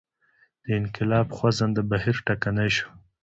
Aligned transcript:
د 0.63 0.65
انقلاب 0.79 1.27
خوځنده 1.37 1.81
بهیر 1.91 2.17
ټکنی 2.27 2.69
شو. 2.75 2.87